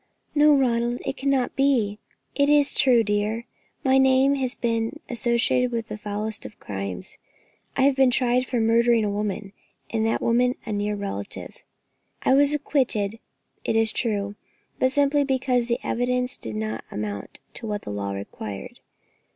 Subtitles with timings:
[0.33, 1.99] "No, Ronald, no; it cannot be."
[2.33, 3.45] "It is true, dear;
[3.83, 7.19] my name has been associated with the foulest of crimes.
[7.77, 9.53] I have been tried for murdering a woman,
[9.91, 11.57] and that woman a near relative.
[12.23, 13.19] I was acquitted,
[13.63, 14.33] it is true:
[14.79, 18.79] but simply because the evidence did not amount to what the law required.